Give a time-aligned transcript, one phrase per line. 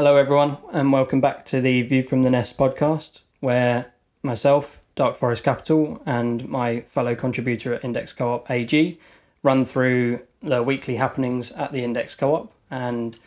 [0.00, 3.92] Hello, everyone, and welcome back to the View from the Nest podcast, where
[4.22, 8.98] myself, Dark Forest Capital, and my fellow contributor at Index Co op AG
[9.42, 12.52] run through the weekly happenings at the Index Co op.
[12.70, 13.18] And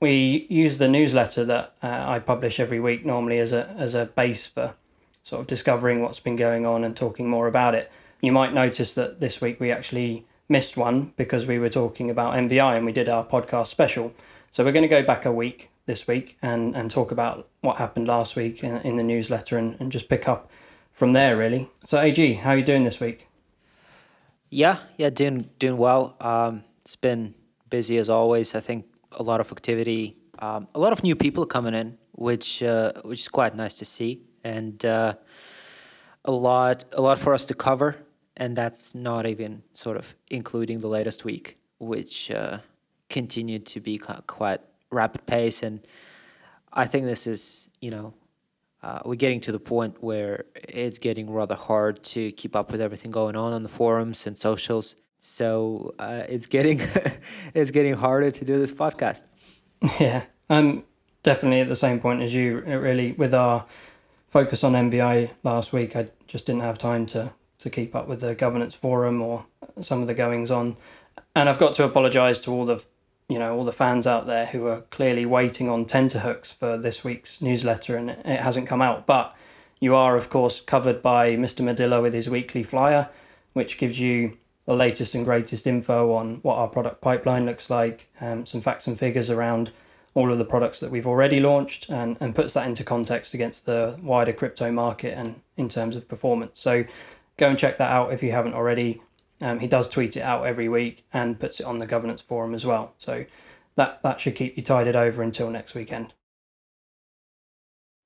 [0.00, 4.06] we use the newsletter that uh, I publish every week normally as a, as a
[4.06, 4.74] base for
[5.22, 7.92] sort of discovering what's been going on and talking more about it.
[8.20, 12.34] You might notice that this week we actually missed one because we were talking about
[12.34, 14.12] MVI and we did our podcast special.
[14.50, 17.76] So we're going to go back a week this week and, and talk about what
[17.76, 20.48] happened last week in, in the newsletter and, and just pick up
[20.92, 21.68] from there really.
[21.84, 23.28] So AG, how are you doing this week?
[24.50, 26.14] Yeah, yeah, doing doing well.
[26.20, 27.34] Um, it's been
[27.70, 28.54] busy as always.
[28.54, 32.62] I think a lot of activity, um, a lot of new people coming in, which
[32.62, 35.14] uh, which is quite nice to see, and uh,
[36.26, 37.96] a lot a lot for us to cover.
[38.36, 42.58] And that's not even sort of including the latest week, which uh,
[43.08, 44.60] continued to be quite
[44.92, 45.62] rapid pace.
[45.62, 45.80] And
[46.72, 48.14] I think this is, you know,
[48.82, 52.80] uh, we're getting to the point where it's getting rather hard to keep up with
[52.80, 54.96] everything going on on the forums and socials.
[55.20, 56.80] So uh, it's getting
[57.54, 59.22] it's getting harder to do this podcast.
[60.00, 60.82] Yeah, I'm
[61.22, 62.58] definitely at the same point as you.
[62.60, 63.64] Really, with our
[64.30, 68.20] focus on MVI last week, I just didn't have time to to keep up with
[68.20, 69.46] the governance forum or
[69.80, 70.76] some of the goings on,
[71.36, 72.82] and I've got to apologise to all the
[73.28, 77.04] you know all the fans out there who are clearly waiting on tenterhooks for this
[77.04, 79.06] week's newsletter and it hasn't come out.
[79.06, 79.34] But
[79.82, 83.08] you are of course covered by mr Medilla with his weekly flyer
[83.52, 88.08] which gives you the latest and greatest info on what our product pipeline looks like
[88.20, 89.72] um, some facts and figures around
[90.14, 93.66] all of the products that we've already launched and, and puts that into context against
[93.66, 96.60] the wider crypto market and in terms of performance.
[96.60, 96.84] So
[97.38, 99.02] go and check that out if you haven't already
[99.42, 102.54] um, he does tweet it out every week and puts it on the governance forum
[102.54, 102.94] as well.
[102.98, 103.24] So
[103.74, 106.14] that, that should keep you tided over until next weekend.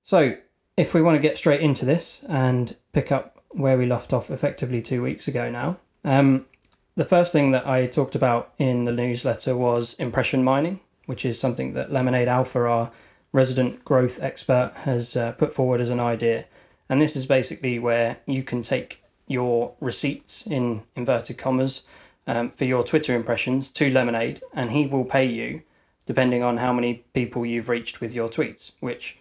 [0.05, 0.37] So
[0.77, 4.31] if we want to get straight into this and pick up where we left off
[4.31, 6.47] effectively two weeks ago now, um,
[6.94, 11.38] the first thing that I talked about in the newsletter was impression mining, which is
[11.38, 12.91] something that Lemonade Alpha, our
[13.32, 16.47] resident growth expert, has uh, put forward as an idea.
[16.88, 21.82] And this is basically where you can take your receipts in inverted commas
[22.26, 25.62] um, for your Twitter impressions to Lemonade, and he will pay you
[26.06, 28.72] depending on how many people you've reached with your tweets.
[28.81, 29.19] Which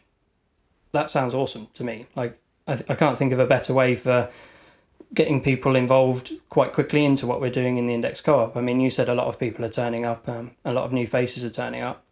[0.91, 2.07] that sounds awesome to me.
[2.15, 4.29] Like I, th- I can't think of a better way for
[5.13, 8.57] getting people involved quite quickly into what we're doing in the index co-op.
[8.57, 10.91] I mean, you said a lot of people are turning up, um, a lot of
[10.91, 12.03] new faces are turning up.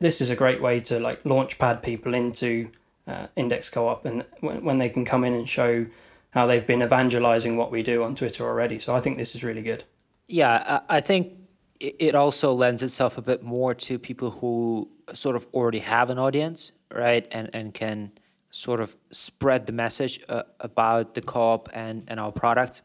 [0.00, 2.70] This is a great way to like launch pad people into
[3.06, 5.86] uh, index co-op, and when, when they can come in and show
[6.34, 8.78] how they've been evangelizing what we do on Twitter already.
[8.80, 9.84] So I think this is really good.
[10.26, 11.32] Yeah, I think
[11.78, 16.18] it also lends itself a bit more to people who sort of already have an
[16.18, 17.26] audience, right?
[17.30, 18.10] And and can
[18.50, 22.82] sort of spread the message uh, about the co-op and, and our product.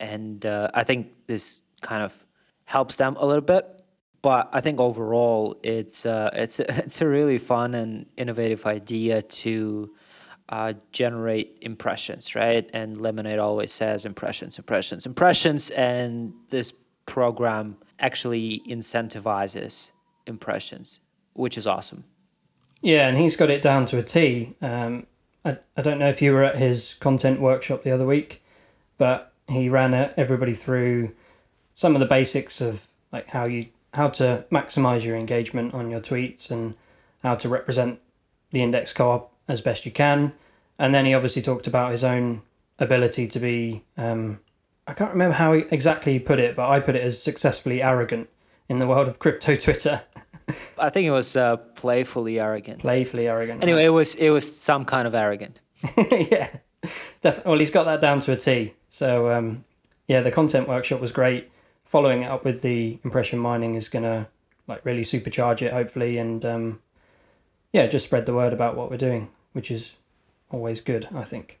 [0.00, 2.12] And uh, I think this kind of
[2.64, 3.64] helps them a little bit.
[4.22, 9.90] But I think overall, it's uh, it's it's a really fun and innovative idea to
[10.48, 12.68] uh, generate impressions, right?
[12.72, 16.72] And Lemonade always says impressions, impressions, impressions, and this
[17.06, 19.90] program actually incentivizes
[20.26, 20.98] impressions,
[21.34, 22.04] which is awesome.
[22.80, 24.54] Yeah, and he's got it down to a T.
[24.60, 25.06] Um,
[25.44, 28.42] I, I don't know if you were at his content workshop the other week,
[28.98, 31.12] but he ran everybody through
[31.74, 36.00] some of the basics of like how you how to maximize your engagement on your
[36.00, 36.74] tweets and
[37.22, 38.00] how to represent
[38.50, 40.32] the index co-op as best you can.
[40.78, 42.42] And then he obviously talked about his own
[42.78, 44.40] ability to be, um,
[44.86, 47.82] I can't remember how he exactly he put it, but I put it as successfully
[47.82, 48.28] arrogant
[48.68, 50.02] in the world of crypto Twitter.
[50.78, 52.80] I think it was uh, playfully arrogant.
[52.80, 53.62] Playfully arrogant.
[53.62, 53.86] Anyway, right.
[53.86, 55.60] it was it was some kind of arrogant.
[55.96, 56.48] yeah,
[57.22, 57.50] definitely.
[57.50, 58.74] Well, he's got that down to a T.
[58.90, 59.64] So um,
[60.06, 61.50] yeah, the content workshop was great.
[61.84, 64.28] Following it up with the impression mining is gonna
[64.66, 66.80] like really supercharge it, hopefully, and um,
[67.72, 69.92] yeah, just spread the word about what we're doing, which is
[70.50, 71.58] always good, I think.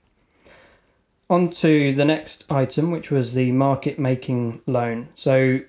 [1.30, 5.08] On to the next item, which was the market making loan.
[5.14, 5.60] So,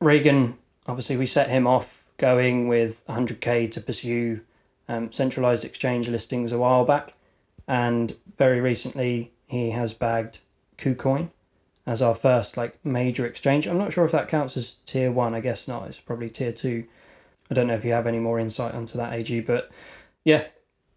[0.00, 4.40] Reagan, obviously, we set him off going with 100k to pursue
[4.88, 7.14] um, centralized exchange listings a while back,
[7.68, 10.40] and very recently he has bagged
[10.78, 11.30] KuCoin
[11.86, 13.66] as our first like major exchange.
[13.66, 15.34] I'm not sure if that counts as tier one.
[15.34, 15.86] I guess not.
[15.88, 16.84] It's probably tier two.
[17.50, 19.70] I don't know if you have any more insight onto that, AG, but
[20.24, 20.46] yeah,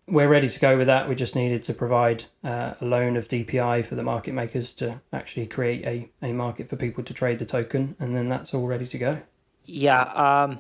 [0.08, 1.10] we're ready to go with that.
[1.10, 5.02] We just needed to provide uh, a loan of DPI for the market makers to
[5.14, 8.68] actually create a, a market for people to trade the token, and then that's all
[8.68, 9.22] ready to go.
[9.66, 10.60] Yeah, um,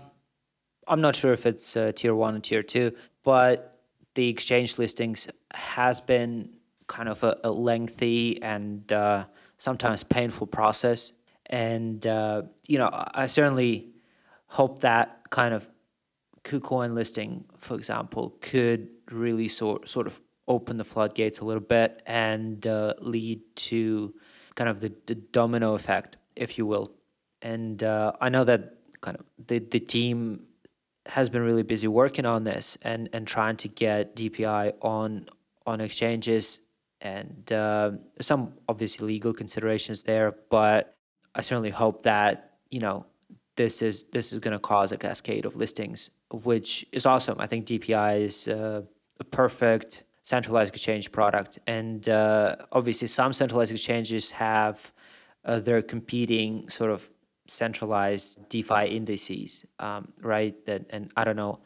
[0.88, 2.92] I'm not sure if it's uh, tier one and tier two,
[3.24, 3.80] but
[4.16, 6.50] the exchange listings has been
[6.88, 9.26] kind of a, a lengthy and uh,
[9.60, 11.12] sometimes painful process.
[11.48, 13.90] And, uh, you know, I certainly
[14.48, 15.68] hope that kind of
[16.44, 20.14] KuCoin listing, for example, could really sort, sort of
[20.48, 24.14] open the floodgates a little bit and uh, lead to
[24.56, 26.92] kind of the, the domino effect, if you will.
[27.42, 30.42] And uh, I know that kind of the, the team
[31.08, 35.28] has been really busy working on this and, and trying to get DPI on
[35.68, 36.60] on exchanges
[37.02, 37.92] and uh,
[38.22, 40.96] some obviously legal considerations there, but
[41.36, 43.06] I certainly hope that you know
[43.58, 47.38] this is this is going to cause a cascade of listings, which is awesome.
[47.40, 48.82] I think DPI is uh,
[49.20, 54.80] a perfect centralized exchange product, and uh, obviously some centralized exchanges have
[55.46, 57.08] uh, their competing sort of
[57.48, 60.66] centralized DeFi indices, um, right?
[60.66, 61.60] That and I don't know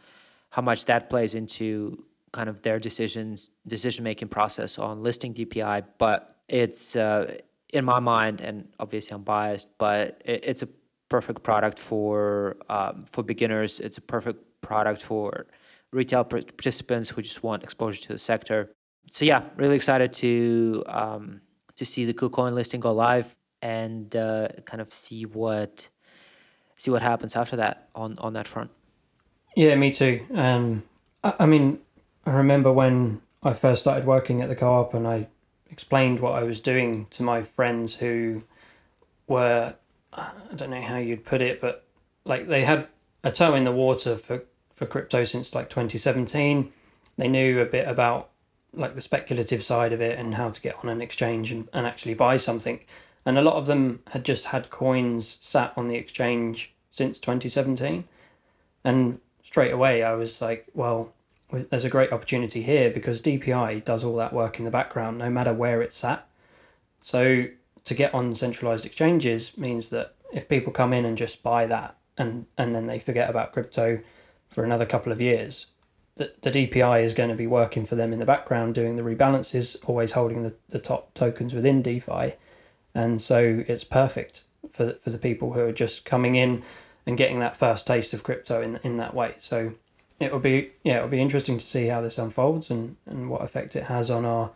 [0.50, 2.04] how much that plays into
[2.34, 7.38] kind of their decisions decision making process on listing DPI, but it's uh,
[7.70, 10.68] in my mind, and obviously I'm biased, but it, it's a
[11.10, 13.80] perfect product for um, for beginners.
[13.80, 15.48] It's a perfect product for
[15.92, 18.72] retail participants who just want exposure to the sector.
[19.12, 21.42] So yeah, really excited to um,
[21.76, 25.88] to see the KuCoin listing go live and uh, kind of see what
[26.78, 28.70] see what happens after that on on that front.
[29.56, 30.26] Yeah, me too.
[30.34, 30.84] Um,
[31.24, 31.80] I, I mean,
[32.26, 35.28] I remember when I first started working at the co-op and I
[35.72, 38.44] explained what I was doing to my friends who
[39.28, 39.74] were
[40.14, 41.86] I don't know how you'd put it, but
[42.26, 42.88] like they had
[43.24, 44.44] a toe in the water for
[44.80, 46.72] for crypto since like 2017.
[47.18, 48.30] They knew a bit about
[48.74, 51.86] like the speculative side of it and how to get on an exchange and, and
[51.86, 52.80] actually buy something.
[53.26, 58.06] And a lot of them had just had coins sat on the exchange since 2017
[58.84, 61.14] and straight away i was like well
[61.52, 65.30] there's a great opportunity here because dpi does all that work in the background no
[65.30, 66.28] matter where it's sat.
[67.02, 67.46] So
[67.86, 71.96] to get on centralized exchanges means that if people come in and just buy that
[72.18, 74.00] and and then they forget about crypto
[74.50, 75.68] for another couple of years
[76.20, 79.02] the, the DPI is going to be working for them in the background, doing the
[79.02, 82.34] rebalances, always holding the, the top tokens within DeFi,
[82.94, 84.42] and so it's perfect
[84.72, 86.62] for the, for the people who are just coming in
[87.06, 89.36] and getting that first taste of crypto in in that way.
[89.40, 89.74] So
[90.20, 93.42] it will be yeah it'll be interesting to see how this unfolds and and what
[93.42, 94.52] effect it has on our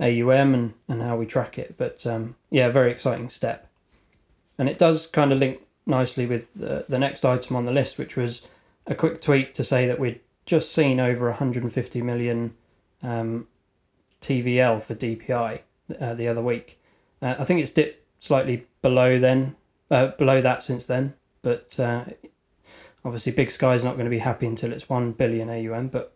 [0.00, 1.74] AUM and and how we track it.
[1.76, 3.68] But um, yeah, very exciting step,
[4.56, 7.98] and it does kind of link nicely with the, the next item on the list,
[7.98, 8.40] which was
[8.86, 12.54] a quick tweet to say that we'd just seen over 150 million
[13.02, 13.46] um,
[14.20, 15.60] TVL for DPI
[16.00, 16.80] uh, the other week.
[17.20, 19.56] Uh, I think it's dipped slightly below then,
[19.90, 21.14] uh, below that since then.
[21.42, 22.04] But uh,
[23.04, 25.88] obviously, Big Sky is not going to be happy until it's one billion AUM.
[25.88, 26.14] But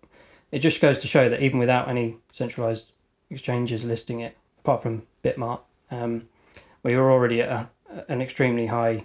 [0.52, 2.92] it just goes to show that even without any centralized
[3.30, 5.60] exchanges listing it, apart from Bitmart,
[5.90, 6.28] um,
[6.82, 7.70] we were already at a,
[8.08, 9.04] an extremely high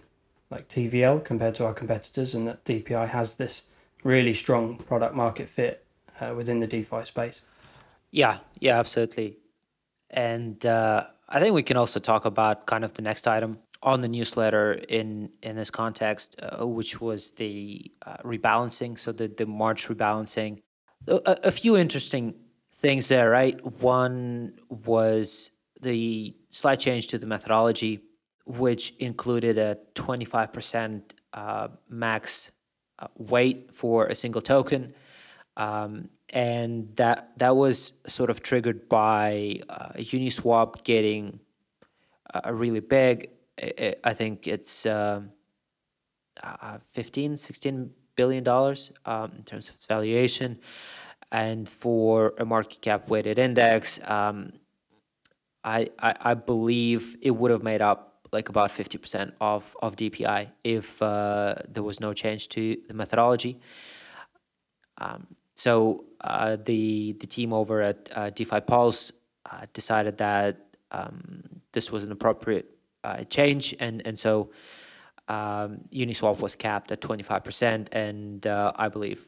[0.52, 3.64] like TVL compared to our competitors, and that DPI has this
[4.04, 5.86] really strong product market fit
[6.20, 7.42] uh, within the DeFi space.
[8.12, 9.38] Yeah, yeah, absolutely.
[10.10, 14.02] And uh, I think we can also talk about kind of the next item on
[14.02, 19.00] the newsletter in in this context, uh, which was the uh, rebalancing.
[19.00, 20.62] So the the March rebalancing,
[21.08, 22.36] a, a, few interesting
[22.82, 23.58] things there, right?
[23.82, 28.02] One was the slight change to the methodology,
[28.46, 32.50] which included a twenty five percent uh, max
[33.00, 34.94] uh, weight for a single token.
[35.58, 41.40] Um, and that that was sort of triggered by uh, Uniswap getting
[42.34, 43.30] a really big.
[44.04, 45.30] I think it's um,
[46.42, 50.58] uh, 15, 16 billion dollars um, in terms of its valuation,
[51.32, 54.54] and for a market cap weighted index, um,
[55.64, 60.48] I, I, I believe it would have made up like about 50% of of DPI
[60.64, 63.60] if uh, there was no change to the methodology.
[65.00, 69.12] Um, so uh, the the team over at uh, DeFi Pulse
[69.52, 70.58] uh, decided that
[70.92, 74.52] um, this was an appropriate uh, change, and and so
[75.28, 79.28] um, Uniswap was capped at twenty five percent, and uh, I believe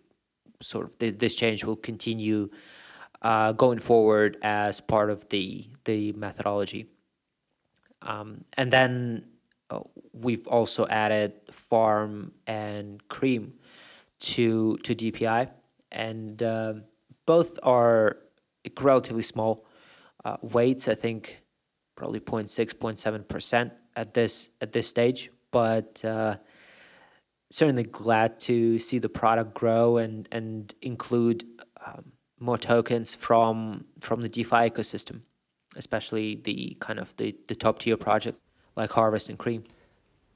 [0.62, 2.50] sort of th- this change will continue
[3.58, 6.93] going forward as part of the the methodology.
[8.04, 9.26] Um, and then
[10.14, 11.34] we've also added
[11.70, 13.54] Farm and Cream
[14.20, 15.50] to to DPI
[15.92, 16.74] and uh,
[17.26, 18.18] both are
[18.80, 19.66] relatively small
[20.26, 20.88] uh, weights.
[20.88, 21.38] I think
[21.96, 26.38] probably 0.6, 0.7 percent at this at this stage, but uh,
[27.52, 31.46] certainly glad to see the product grow and and include
[31.86, 35.22] um, more tokens from from the DeFi ecosystem,
[35.76, 38.40] especially the kind of the, the top tier projects
[38.76, 39.64] like Harvest and Cream.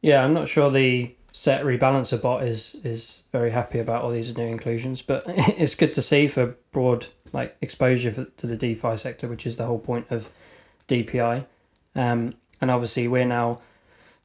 [0.02, 4.36] Yeah, I'm not sure the set rebalancer bot is is very happy about all these
[4.36, 8.98] new inclusions, but it's good to see for broad like exposure for, to the DeFi
[8.98, 10.30] sector, which is the whole point of
[10.88, 11.46] DPI.
[11.96, 13.62] Um, and obviously, we're now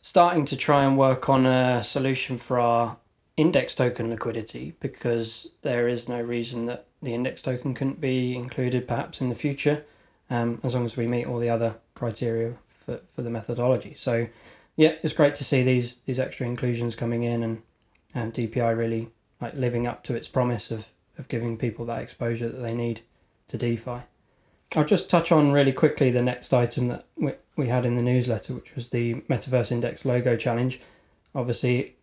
[0.02, 2.96] starting to try and work on a solution for our
[3.36, 8.86] index token liquidity because there is no reason that the index token couldn't be included
[8.86, 9.84] perhaps in the future
[10.32, 13.94] um, as long as we meet all the other criteria for, for the methodology.
[13.94, 14.26] So
[14.76, 17.62] yeah, it's great to see these these extra inclusions coming in and
[18.14, 19.10] and DPI really
[19.40, 20.86] like living up to its promise of,
[21.18, 23.02] of giving people that exposure that they need
[23.48, 24.00] to DeFi.
[24.74, 28.02] I'll just touch on really quickly the next item that we, we had in the
[28.02, 30.80] newsletter, which was the Metaverse Index logo challenge.
[31.34, 31.96] Obviously,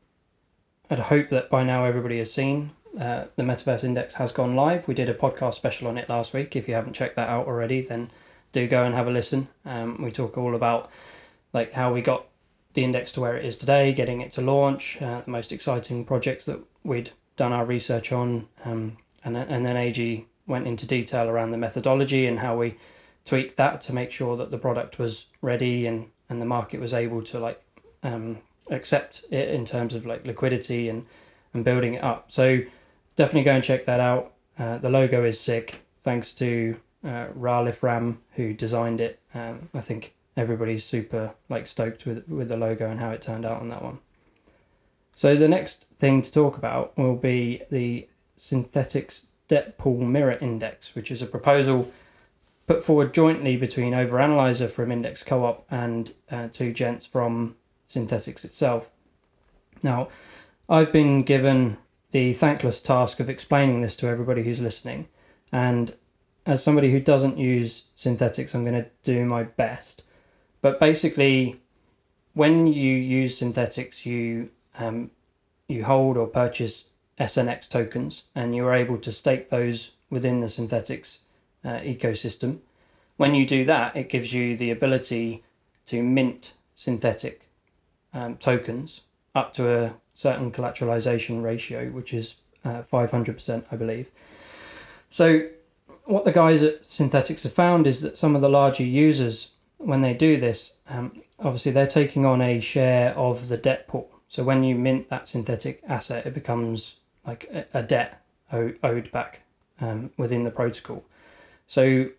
[0.91, 4.88] I'd hope that by now everybody has seen uh, the Metaverse Index has gone live.
[4.88, 6.55] We did a podcast special on it last week.
[6.55, 8.10] If you haven't checked that out already, then
[8.51, 9.48] do go and have a listen.
[9.65, 10.89] Um, we talk all about
[11.53, 12.25] like how we got
[12.74, 16.05] the index to where it is today, getting it to launch, uh, the most exciting
[16.05, 21.29] projects that we'd done our research on, um, and and then AG went into detail
[21.29, 22.75] around the methodology and how we
[23.25, 26.93] tweaked that to make sure that the product was ready and and the market was
[26.93, 27.62] able to like
[28.03, 28.38] um,
[28.69, 31.05] accept it in terms of like liquidity and
[31.53, 32.31] and building it up.
[32.31, 32.60] So
[33.19, 34.31] definitely go and check that out.
[34.57, 36.73] Uh, the logo is sick, thanks to
[37.03, 39.19] uh, Ralif Ram who designed it.
[39.33, 43.45] Um, I think everybody's super like stoked with with the logo and how it turned
[43.45, 43.99] out on that one.
[45.17, 48.07] So the next thing to talk about will be the
[48.39, 51.91] Synthetix debt pool mirror index, which is a proposal
[52.67, 57.57] put forward jointly between Overanalyzer from Index Co-op and uh, two gents from
[57.89, 58.89] Synthetix itself.
[59.83, 60.07] Now,
[60.69, 61.77] I've been given
[62.12, 65.08] the thankless task of explaining this to everybody who's listening,
[65.51, 65.94] and
[66.46, 70.04] as somebody who doesn't use Synthetix, I'm going to do my best.
[70.62, 71.62] But basically,
[72.34, 75.12] when you use Synthetix, you um,
[75.68, 76.86] you hold or purchase
[77.20, 81.18] SNX tokens, and you're able to stake those within the Synthetix
[81.63, 82.60] uh, ecosystem.
[83.18, 85.44] When you do that, it gives you the ability
[85.88, 87.50] to mint synthetic
[88.13, 89.01] um, tokens
[89.36, 92.35] up to a certain collateralization ratio, which is
[92.65, 94.09] uh, 500%, I believe.
[95.11, 95.47] So,
[96.05, 100.01] what the guys at Synthetix have found is that some of the larger users, when
[100.01, 104.09] they do this, um, obviously they're taking on a share of the debt pool.
[104.27, 106.95] So, when you mint that synthetic asset, it becomes
[107.25, 108.21] like a, debt
[108.51, 109.41] owed back
[109.79, 111.03] um, within the protocol.
[111.67, 112.09] So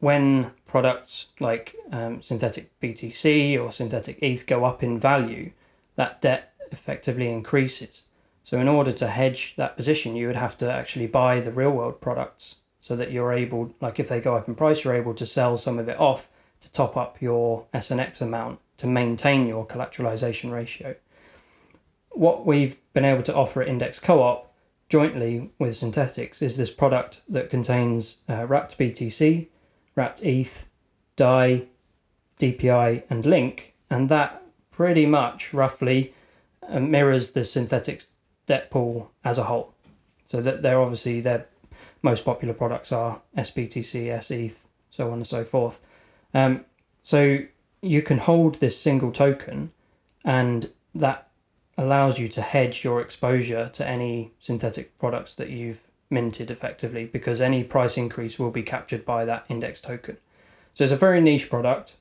[0.00, 5.52] when products like um, synthetic BTC or synthetic ETH go up in value,
[5.96, 8.02] that debt effectively increases.
[8.44, 11.70] So in order to hedge that position, you would have to actually buy the real
[11.70, 15.14] world products so that you're able, like if they go up in price, you're able
[15.14, 16.28] to sell some of it off
[16.60, 20.94] to top up your SNX amount to maintain your collateralization ratio
[22.16, 24.50] what we've been able to offer at Index Co-op
[24.88, 29.48] jointly with Synthetix is this product that contains uh, wrapped BTC,
[29.94, 30.66] wrapped ETH,
[31.16, 31.66] DAI,
[32.40, 36.14] DPI, and Link, and that pretty much roughly
[36.70, 38.06] mirrors the Synthetix
[38.46, 39.72] debt pool as a whole.
[40.26, 41.46] So that they're obviously their
[42.02, 45.78] most popular products are SBTC, SETH, so on and so forth.
[46.34, 46.64] Um,
[47.02, 47.38] so
[47.82, 49.72] you can hold this single token,
[50.24, 51.28] and that
[51.78, 57.40] allows you to hedge your exposure to any synthetic products that you've minted effectively because
[57.40, 60.16] any price increase will be captured by that index token.
[60.74, 61.94] So it's a very niche product,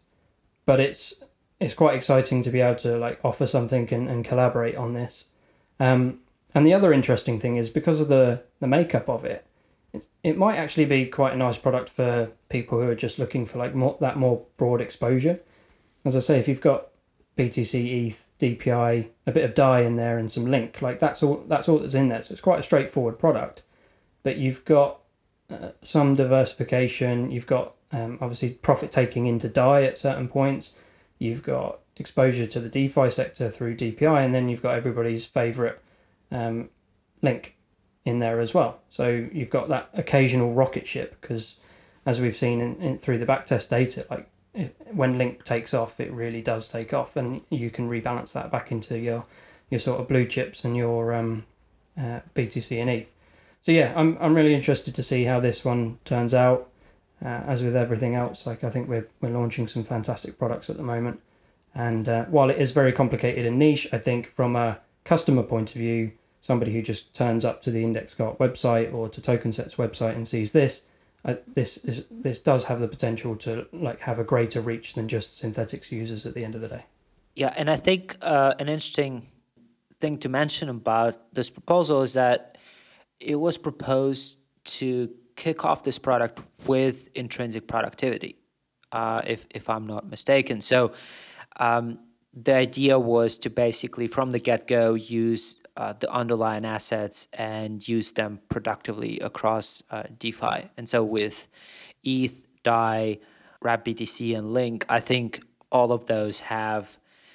[0.66, 1.14] but it's
[1.60, 5.26] it's quite exciting to be able to like offer something and, and collaborate on this.
[5.80, 6.20] Um,
[6.54, 9.46] and the other interesting thing is because of the, the makeup of it,
[9.94, 13.46] it, it might actually be quite a nice product for people who are just looking
[13.46, 15.40] for like more that more broad exposure.
[16.04, 16.88] As I say, if you've got
[17.38, 20.82] BTC, ETH, DPI, a bit of DAI in there, and some link.
[20.82, 21.44] Like that's all.
[21.48, 22.22] That's all that's in there.
[22.22, 23.64] So it's quite a straightforward product,
[24.24, 25.00] but you've got
[25.50, 27.32] uh, some diversification.
[27.32, 30.72] You've got um, obviously profit taking into DAI at certain points.
[31.20, 35.82] You've got exposure to the DeFi sector through DPI, and then you've got everybody's favorite
[36.32, 36.70] um,
[37.22, 37.56] link
[38.04, 38.80] in there as well.
[38.90, 41.56] So you've got that occasional rocket ship because,
[42.06, 44.30] as we've seen in, in, through the backtest data, like
[44.92, 48.72] when Link takes off, it really does take off, and you can rebalance that back
[48.72, 49.26] into your
[49.70, 51.44] your sort of blue chips and your um,
[51.98, 53.12] uh, BTC and ETH.
[53.62, 56.70] So yeah, I'm I'm really interested to see how this one turns out.
[57.24, 60.78] Uh, as with everything else, like I think we're we're launching some fantastic products at
[60.78, 61.22] the moment,
[61.74, 65.70] and uh, while it is very complicated and niche, I think from a customer point
[65.70, 69.76] of view, somebody who just turns up to the Index Co-op website or to TokenSets
[69.76, 70.82] website and sees this,
[71.24, 75.08] uh, this is this does have the potential to like have a greater reach than
[75.08, 76.86] just Synthetix users at the end of the day.
[77.36, 79.28] Yeah, and I think uh, an interesting
[80.02, 82.58] thing to mention about this proposal is that
[83.20, 88.38] it was proposed to kick off this product with intrinsic productivity,
[88.92, 90.62] uh, if if I'm not mistaken.
[90.62, 90.94] So.
[91.58, 92.00] Um,
[92.36, 97.86] the idea was to basically, from the get go, use uh, the underlying assets and
[97.88, 100.70] use them productively across uh, DeFi.
[100.78, 101.48] And so with
[102.04, 103.20] ETH, DAI,
[103.64, 105.42] WrappedBTC, and Link, I think
[105.72, 106.88] all of those have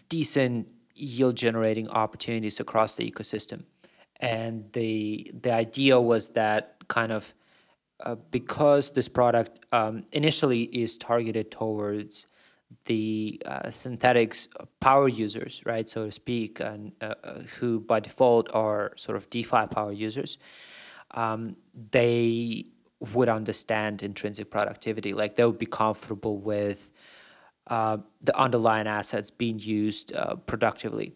[0.09, 3.65] decent yield generating opportunities across the ecosystem.
[4.21, 7.25] And the the idea was that kind of
[8.05, 12.27] uh, because this product um, initially is targeted towards
[12.87, 14.49] the uh, Synthetix
[14.81, 19.29] power users, right, so to speak, and uh, uh, who by default are sort of
[19.31, 20.39] DeFi power users,
[21.13, 21.57] um,
[21.91, 22.67] they
[23.15, 25.13] would understand intrinsic productivity.
[25.13, 26.79] Like they would be comfortable with
[27.67, 31.15] uh, the underlying assets being used uh, productively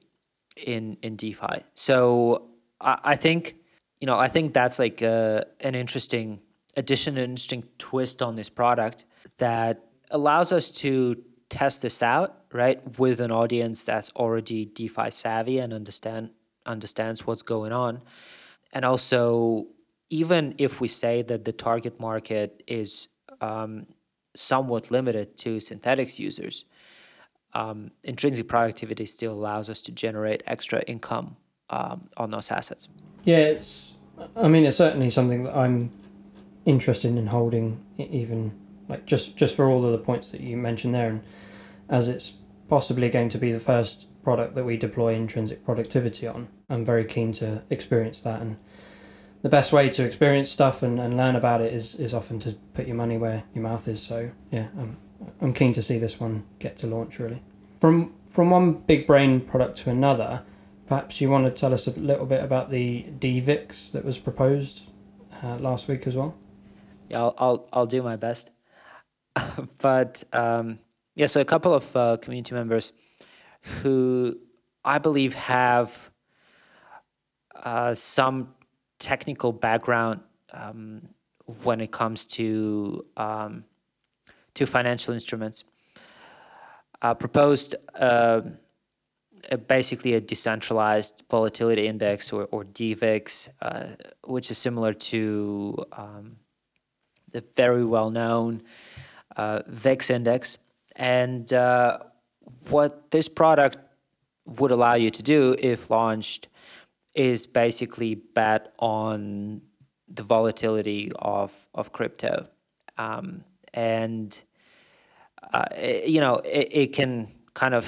[0.57, 1.63] in in DeFi.
[1.75, 2.49] So
[2.81, 3.57] I, I, think
[4.01, 6.41] you know I think that's like an interesting
[6.77, 9.05] addition, an interesting twist on this product
[9.39, 11.17] that allows us to
[11.51, 16.31] test this out, right, with an audience that's already DeFi savvy and understand
[16.67, 18.01] understands what's going on.
[18.73, 19.67] And also,
[20.11, 23.09] even if we say that the target market is
[23.41, 23.87] um,
[24.35, 26.65] somewhat limited to Synthetix users,
[27.53, 31.37] um, intrinsic productivity still allows us to generate extra income
[31.71, 32.89] um, on those assets.
[33.25, 33.93] Yeah, it's,
[34.35, 35.91] I mean, it's certainly something that I'm
[36.65, 38.53] interested in holding, even
[38.89, 41.23] like just just for all of the points that you mentioned there, and
[41.89, 42.33] as it's
[42.69, 46.49] possibly going to be the first product that we deploy intrinsic productivity on.
[46.71, 48.57] I'm very keen to experience that and
[49.45, 52.53] the best way to experience stuff and, and learn about it is, is often to
[52.73, 54.01] put your money where your mouth is.
[54.01, 54.97] So yeah, I'm,
[55.43, 57.43] I'm keen to see this one get to launch really.
[57.81, 60.43] From from one big brain product to another,
[60.89, 64.83] perhaps you want to tell us a little bit about the DVIX that was proposed
[65.43, 66.35] uh, last week as well.
[67.09, 68.51] Yeah, I'll I'll, I'll do my best.
[69.79, 70.79] but um,
[71.15, 72.93] yeah, so a couple of uh, community members
[73.83, 74.37] who
[74.85, 75.91] I believe have
[77.65, 78.49] uh, some
[78.99, 80.21] technical background
[80.53, 81.09] um,
[81.63, 83.65] when it comes to um,
[84.55, 85.65] to financial instruments.
[87.03, 88.41] Uh, proposed uh,
[89.51, 93.85] a, basically a decentralized volatility index or, or DVIX, uh,
[94.25, 96.37] which is similar to um,
[97.35, 98.63] the very well known
[99.37, 100.57] uh, VIX index.
[100.97, 101.99] And uh,
[102.69, 103.77] what this product
[104.47, 106.49] would allow you to do if launched
[107.15, 109.61] is basically bet on
[110.09, 112.47] the volatility of, of crypto.
[112.97, 114.39] Um, and,
[115.53, 117.85] uh, it, you know, it, it can kind of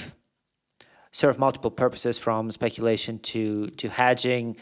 [1.13, 4.57] serve multiple purposes from speculation to, to hedging.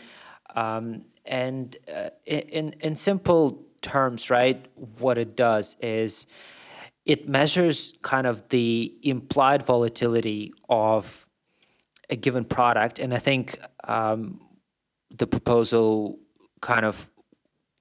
[0.55, 4.67] Um, and uh, in, in simple terms, right,
[4.99, 6.27] what it does is
[7.05, 11.07] it measures kind of the implied volatility of
[12.11, 12.99] a given product.
[12.99, 14.41] And I think um,
[15.17, 16.19] the proposal
[16.61, 16.97] kind of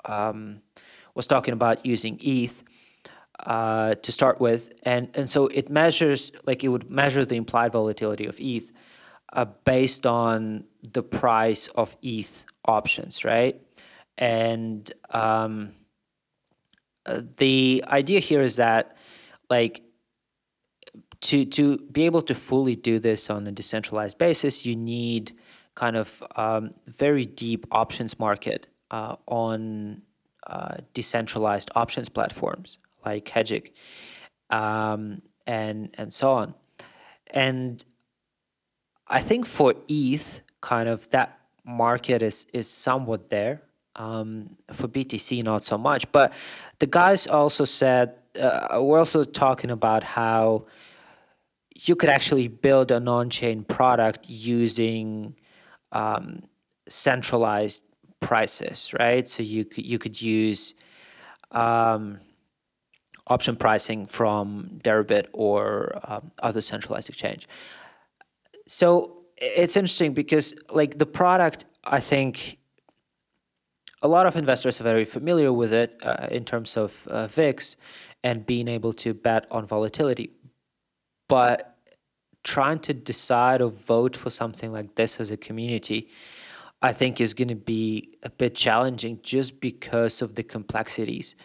[0.06, 0.62] um,
[1.16, 2.54] was talking about using ETH
[3.46, 4.74] uh, to start with.
[4.84, 8.70] And, and so it measures, like it would measure the implied volatility of ETH
[9.32, 13.60] uh, based on the price of ETH options, right?
[14.18, 15.72] And um,
[17.38, 18.96] the idea here is that
[19.50, 19.82] like
[21.22, 25.34] to to be able to fully do this on a decentralized basis, you need
[25.76, 30.02] kind of um, very deep options market uh, on
[30.48, 33.72] uh, decentralized options platforms like Hegic
[34.50, 36.54] um, and and so on.
[37.28, 37.84] And
[39.08, 43.62] I think for ETH, kind of that market is is somewhat there.
[43.95, 46.12] Um, for BTC, not so much.
[46.12, 46.34] But
[46.79, 50.65] the guys also said uh, we're also talking about how
[51.75, 55.36] you could actually build an on-chain product using
[55.91, 56.43] um,
[56.89, 57.84] centralized
[58.19, 59.27] prices, right?
[59.27, 60.73] So you you could use
[61.51, 62.19] um,
[63.27, 67.47] option pricing from Deribit or um, other centralized exchange.
[68.67, 72.58] So it's interesting because like the product, I think
[74.04, 77.76] a lot of investors are very familiar with it uh, in terms of uh, VIX
[78.24, 80.30] and being able to bet on volatility.
[81.30, 81.78] But
[82.44, 86.10] trying to decide or vote for something like this as a community,
[86.82, 91.36] I think is going to be a bit challenging just because of the complexities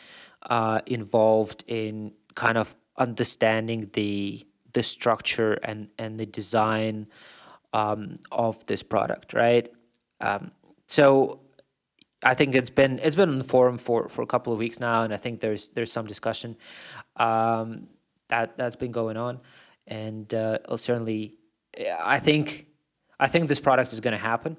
[0.50, 4.44] uh, involved in kind of understanding the
[4.74, 7.06] the structure and and the design
[7.72, 9.72] um, of this product, right?
[10.20, 10.50] Um,
[10.88, 11.40] so
[12.22, 14.80] I think it's been it's been on the forum for, for a couple of weeks
[14.80, 16.56] now, and I think there's there's some discussion
[17.16, 17.86] um,
[18.28, 19.40] that that's been going on,
[19.86, 21.34] and uh, certainly
[22.02, 22.66] I think
[23.20, 24.56] I think this product is going to happen.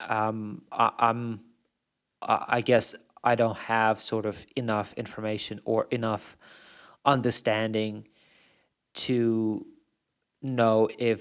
[0.00, 1.40] Um, I, I'm
[2.22, 6.22] I guess I don't have sort of enough information or enough
[7.04, 8.08] understanding
[8.94, 9.66] to
[10.42, 11.20] know if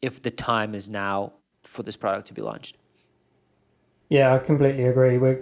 [0.00, 1.32] if the time is now
[1.64, 2.76] for this product to be launched.
[4.12, 5.16] Yeah, I completely agree.
[5.16, 5.40] We're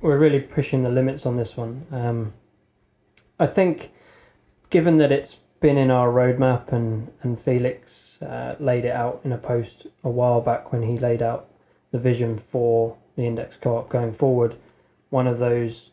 [0.00, 1.84] we're really pushing the limits on this one.
[1.90, 2.32] Um,
[3.40, 3.90] I think,
[4.70, 9.32] given that it's been in our roadmap and and Felix uh, laid it out in
[9.32, 11.48] a post a while back when he laid out
[11.90, 14.54] the vision for the index co-op going forward,
[15.10, 15.90] one of those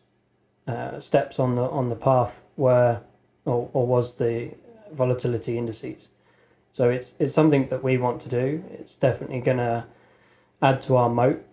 [0.68, 3.02] uh, steps on the on the path were
[3.46, 4.52] or, or was the
[4.94, 6.10] volatility indices.
[6.72, 8.64] So it's it's something that we want to do.
[8.74, 9.86] It's definitely to
[10.62, 11.44] add to our moat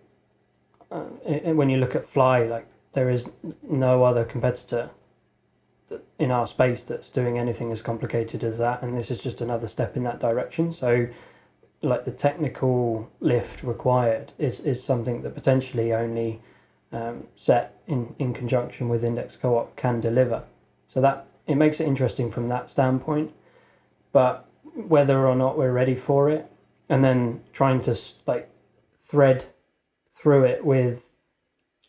[0.91, 1.03] uh,
[1.55, 3.31] when you look at FLI, like there is
[3.63, 4.91] no other competitor
[6.19, 9.67] in our space that's doing anything as complicated as that, and this is just another
[9.67, 10.73] step in that direction.
[10.73, 11.09] So,
[11.83, 16.41] like the technical lift required is is something that potentially only
[16.93, 20.43] um, set in in conjunction with Index Co-op can deliver.
[20.89, 23.33] So that it makes it interesting from that standpoint,
[24.13, 26.51] but whether or not we're ready for it,
[26.89, 28.51] and then trying to like
[28.97, 29.47] thread
[30.19, 31.11] through it with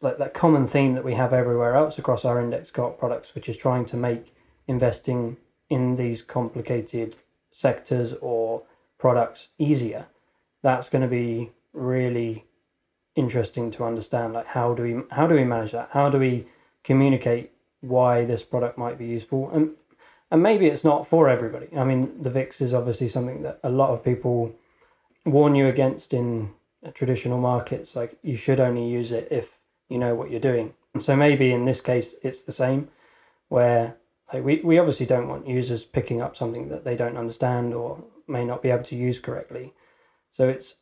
[0.02, 3.50] like that common theme that we have everywhere else across our index co-op products, which
[3.50, 4.34] is trying to make
[4.68, 5.36] investing
[5.70, 7.16] in these complicated
[7.52, 8.64] sectors or
[8.98, 10.06] products easier.
[10.62, 12.46] That's going to be really
[13.16, 14.34] interesting to understand.
[14.34, 15.90] Like how do we how do we manage that?
[15.92, 16.48] How do we
[16.84, 19.50] communicate why this product might be useful?
[19.52, 19.72] And
[20.32, 21.68] and maybe it's not for everybody.
[21.76, 24.54] I mean, the VIX is obviously something that a lot of people
[25.26, 26.52] warn you against in
[26.94, 29.58] traditional markets, like you should only use it if
[29.90, 30.74] you know what you're doing.
[31.00, 32.90] So maybe in this case it's the same,
[33.50, 33.98] where
[34.34, 38.04] like we, we obviously don't want users picking up something that they don't understand or
[38.28, 39.74] may not be able to use correctly.
[40.32, 40.76] So it's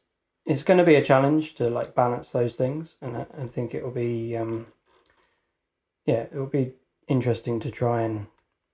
[0.46, 3.74] it's going to be a challenge to like balance those things, and I, I think
[3.74, 4.68] it will be um,
[6.06, 6.74] yeah it will be
[7.08, 8.28] interesting to try and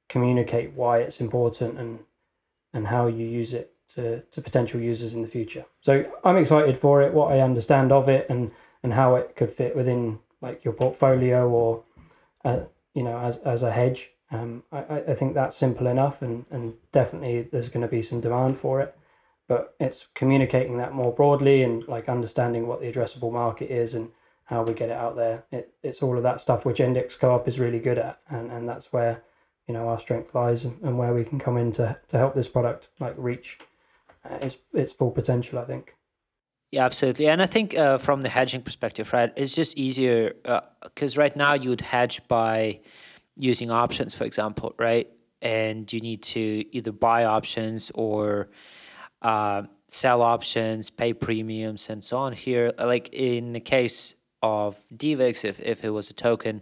[0.09, 1.99] communicate why it's important and
[2.73, 5.65] and how you use it to, to potential users in the future.
[5.81, 8.51] So I'm excited for it, what I understand of it, and
[8.83, 11.83] and how it could fit within like your portfolio or
[12.43, 12.61] uh,
[12.93, 14.11] you know as as a hedge.
[14.31, 18.21] Um, I, I think that's simple enough, and and definitely there's going to be some
[18.21, 18.95] demand for it.
[19.47, 24.09] But it's communicating that more broadly and like understanding what the addressable market is and
[24.45, 25.43] how we get it out there.
[25.51, 28.67] It, it's all of that stuff which Index Co-op is really good at, and, and
[28.67, 29.21] that's where
[29.67, 32.35] you know our strength lies and, and where we can come in to, to help
[32.35, 33.59] this product like reach
[34.41, 35.59] its its full potential.
[35.59, 35.95] I think.
[36.73, 37.27] Yeah, absolutely.
[37.27, 40.33] And I think uh, from the hedging perspective, right, it's just easier
[40.81, 42.79] because uh, right now you would hedge by
[43.37, 45.07] using options, for example, right?
[45.43, 48.49] And you need to either buy options or
[49.21, 52.33] uh, sell options, pay premiums, and so on.
[52.33, 56.59] Here, like in the case of DVIX, if, if it was a token,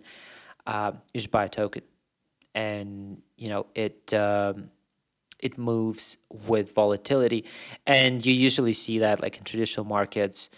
[0.68, 1.84] uh, you just buy a token.
[2.54, 4.14] And, you know, it.
[4.14, 4.72] Um,
[5.42, 7.46] it moves with volatility.
[7.88, 10.50] And you usually see that like in traditional markets,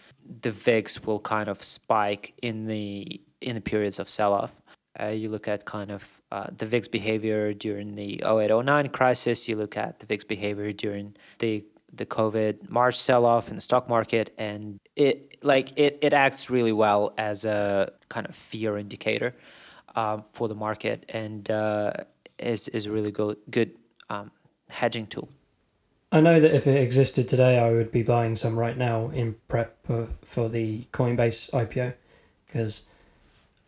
[0.41, 4.51] the VIX will kind of spike in the in the periods of sell-off.
[4.99, 9.47] Uh, you look at kind of uh, the VIX behavior during the 0809 crisis.
[9.47, 11.63] You look at the VIX behavior during the
[11.95, 16.71] the COVID March sell-off in the stock market, and it like it, it acts really
[16.71, 19.35] well as a kind of fear indicator
[19.95, 21.93] um, for the market, and uh,
[22.39, 23.71] is is really good good
[24.09, 24.31] um,
[24.73, 25.29] hedging tool.
[26.11, 29.35] I know that if it existed today, I would be buying some right now in
[29.47, 31.93] prep for, for the Coinbase IPO
[32.45, 32.83] because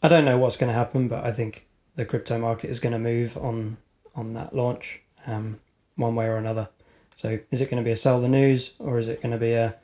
[0.03, 1.65] I don't know what's going to happen, but I think
[1.95, 3.77] the crypto market is going to move on
[4.15, 5.59] on that launch um,
[5.95, 6.69] one way or another.
[7.15, 9.37] So is it going to be a sell the news or is it going to
[9.37, 9.75] be a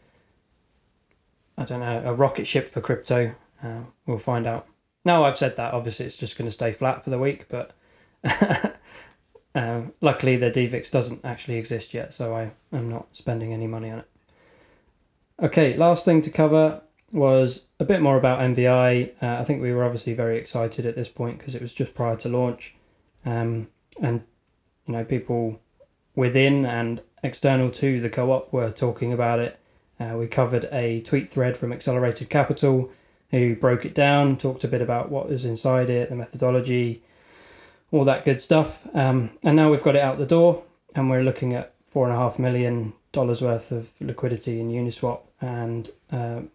[1.58, 3.34] I don't know a rocket ship for crypto?
[3.64, 4.68] Uh, we'll find out.
[5.04, 7.72] Now I've said that, obviously it's just going to stay flat for the week, but
[9.54, 13.90] Um, luckily, the DVIX doesn't actually exist yet, so I am not spending any money
[13.90, 14.08] on it.
[15.42, 19.12] Okay, last thing to cover was a bit more about MVI.
[19.22, 21.94] Uh, I think we were obviously very excited at this point because it was just
[21.94, 22.76] prior to launch,
[23.26, 23.68] um,
[24.02, 24.22] and
[24.88, 25.60] you know people
[26.16, 29.60] within and external to the co-op were talking about it.
[30.00, 32.90] Uh, we covered a tweet thread from Accelerated Capital,
[33.30, 37.04] who broke it down, talked a bit about what was inside it, the methodology,
[37.92, 38.82] all that good stuff.
[38.94, 40.64] Um, and now we've got it out the door,
[40.96, 45.22] and we're looking at four and a half million dollars worth of liquidity in Uniswap
[45.42, 45.90] and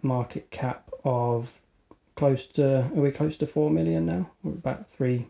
[0.02, 1.52] market cap of
[2.16, 4.30] close to are we close to four million now?
[4.42, 5.28] We're about three,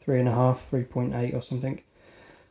[0.00, 1.82] three and a half, three point eight or something.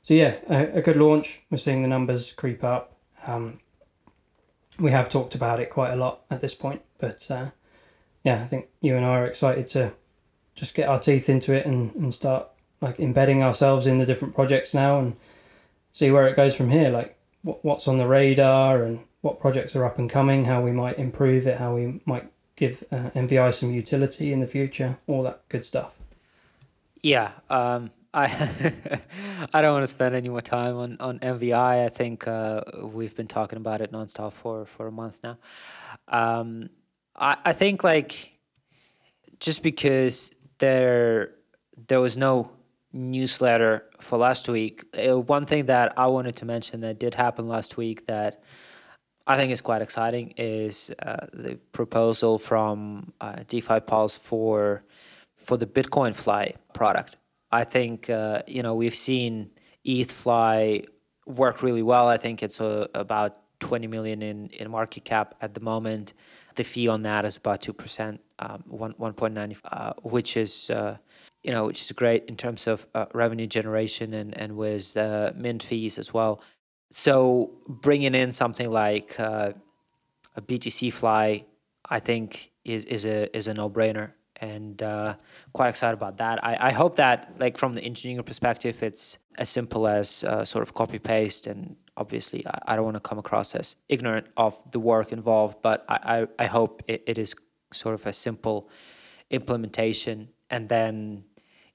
[0.04, 1.42] So yeah, a, a, good launch.
[1.50, 2.98] We're seeing the numbers creep up.
[3.26, 3.60] Um,
[4.80, 7.48] we have talked about it quite a lot at this point, but uh,
[8.24, 9.92] yeah, I think you and I are excited to
[10.56, 12.48] just get our teeth into it and, and start
[12.82, 15.16] like embedding ourselves in the different projects now and
[15.92, 16.90] see where it goes from here.
[16.90, 20.72] Like what, what's on the radar and what projects are up and coming, how we
[20.72, 25.24] might improve it, how we might give uh, MVI some utility in the future, all
[25.24, 25.92] that good stuff.
[27.02, 28.26] Yeah, um, I
[29.54, 31.86] I don't want to spend any more time on on MVI.
[31.86, 35.38] I think uh, we've been talking about it nonstop for for a month now.
[36.08, 36.70] Um,
[37.16, 38.32] I I think like
[39.40, 41.32] just because there
[41.88, 42.50] there was no
[42.98, 47.48] newsletter for last week, uh, one thing that I wanted to mention that did happen
[47.48, 48.42] last week that
[49.28, 54.84] I think is quite exciting is uh, the proposal from uh, DeFi Pulse for
[55.46, 57.18] for the Bitcoin FLI product.
[57.52, 59.52] I think uh, you know we've seen
[59.84, 60.86] ETH FLI
[61.26, 62.08] work really well.
[62.08, 66.14] I think it's uh, about 20 million in, in market cap at the moment.
[66.56, 70.38] The fee on that is about two percent, um, one one point nine, uh, which
[70.38, 70.72] is
[71.44, 75.64] you know which is great in terms of revenue generation and and with the mint
[75.64, 76.42] fees as well.
[76.92, 79.52] So bringing in something like uh,
[80.36, 81.44] a BTC FLI,
[81.90, 85.16] I think is is a is a no brainer, and uh,
[85.54, 86.44] quite excited about that.
[86.44, 90.64] I, I hope that like from the engineering perspective, it's as simple as uh, sort
[90.68, 94.58] of copy paste, and obviously I, I don't want to come across as ignorant of
[94.72, 97.34] the work involved, but I I, I hope it, it is
[97.74, 98.70] sort of a simple
[99.30, 101.24] implementation, and then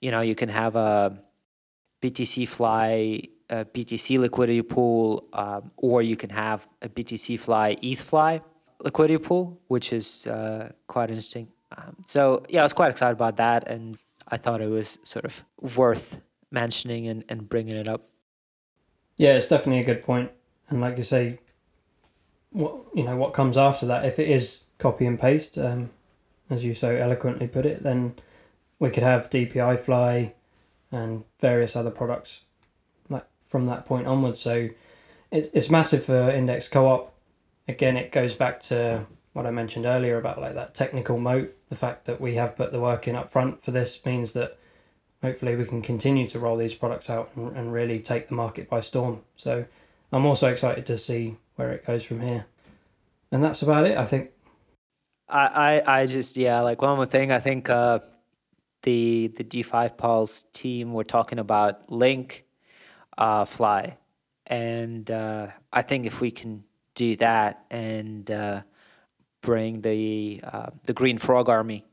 [0.00, 1.18] you know you can have a
[2.02, 8.00] BTC FLI a BTC liquidity pool, um, or you can have a BTC FLI ETH
[8.10, 8.40] FLI
[8.82, 11.46] liquidity pool, which is uh, quite interesting.
[11.76, 15.26] Um, so yeah, I was quite excited about that, and I thought it was sort
[15.26, 15.34] of
[15.76, 16.16] worth
[16.50, 18.08] mentioning and, and bringing it up.
[19.18, 20.30] Yeah, it's definitely a good point,
[20.70, 21.38] and like you say,
[22.50, 25.90] what you know, what comes after that, if it is copy and paste, um,
[26.48, 28.14] as you so eloquently put it, then
[28.82, 30.32] we could have DPI FLI
[30.90, 32.40] and various other products
[33.08, 34.40] like from that point onwards.
[34.40, 34.70] So
[35.30, 37.14] it, it's massive for Index Co-op.
[37.68, 41.54] Again, it goes back to what I mentioned earlier about like that technical moat.
[41.68, 44.58] The fact that we have put the work in up front for this means that
[45.22, 48.68] hopefully we can continue to roll these products out and, and really take the market
[48.68, 49.20] by storm.
[49.36, 49.64] So
[50.10, 52.46] I'm also excited to see where it goes from here.
[53.30, 54.30] And that's about it, I think.
[55.28, 57.32] I, I, just yeah, like one more thing.
[57.32, 58.00] I think uh,
[58.82, 62.44] the the DeFi Pulse team were talking about Link
[63.18, 63.94] uh, FLI.
[64.46, 66.64] And uh, I think if we can
[66.94, 68.62] do that and uh,
[69.40, 71.84] bring the uh, the Green Frog Army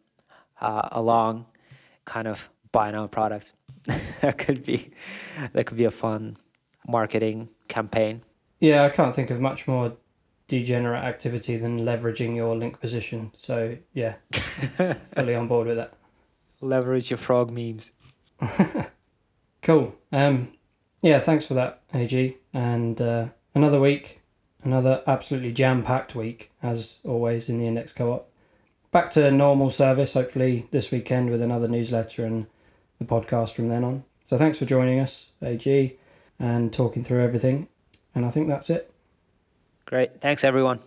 [0.61, 1.45] uh, along,
[2.05, 2.39] kind of
[2.71, 3.53] buying our products,
[4.21, 4.91] that could be
[5.53, 6.37] that could be a fun
[6.87, 8.21] marketing campaign.
[8.59, 9.93] Yeah, I can't think of much more
[10.47, 13.31] degenerate activity than leveraging your link position.
[13.37, 14.15] So yeah,
[15.15, 15.93] fully on board with that.
[16.61, 17.91] Leverage your frog memes.
[19.61, 19.95] cool.
[20.11, 20.53] Um,
[21.01, 22.37] yeah, thanks for that, AG.
[22.53, 24.21] And uh, another week,
[24.63, 28.29] another absolutely jam packed week, as always in the Index Co op.
[28.91, 32.47] Back to normal service, hopefully, this weekend with another newsletter and
[32.97, 34.03] the podcast from then on.
[34.25, 35.97] So thanks for joining us, AG,
[36.39, 37.67] and talking through everything.
[38.15, 38.91] And I think that's it.
[39.85, 40.21] Great.
[40.21, 40.79] Thanks, everyone.